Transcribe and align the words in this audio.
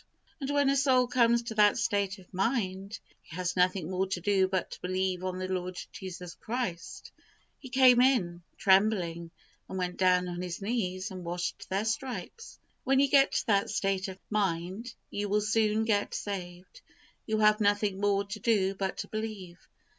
And 0.39 0.49
when 0.49 0.67
a 0.71 0.75
soul 0.75 1.05
comes 1.05 1.43
to 1.43 1.53
that 1.53 1.77
state 1.77 2.17
of 2.17 2.33
mind, 2.33 2.99
he 3.21 3.35
has 3.35 3.55
nothing 3.55 3.87
more 3.87 4.07
to 4.07 4.19
do 4.19 4.47
but 4.47 4.71
to 4.71 4.81
believe 4.81 5.23
on 5.23 5.37
the 5.37 5.47
Lord 5.47 5.77
Jesus 5.91 6.33
Christ. 6.33 7.11
And 7.19 7.25
he 7.59 7.69
came 7.69 8.01
in, 8.01 8.41
trembling, 8.57 9.29
and 9.69 9.77
went 9.77 9.97
down 9.97 10.27
on 10.27 10.41
his 10.41 10.59
knees, 10.59 11.11
and 11.11 11.23
washed 11.23 11.69
their 11.69 11.85
stripes. 11.85 12.57
When 12.83 12.99
you 12.99 13.09
get 13.09 13.33
to 13.33 13.45
that 13.45 13.69
state 13.69 14.07
of 14.07 14.17
mind, 14.31 14.91
you 15.11 15.29
will 15.29 15.39
soon 15.39 15.85
get 15.85 16.15
saved. 16.15 16.81
You 17.27 17.37
will 17.37 17.45
have 17.45 17.61
nothing 17.61 17.99
more 18.01 18.23
to 18.25 18.39
do 18.39 18.73
but 18.73 18.97
to 18.97 19.07
believe. 19.07 19.67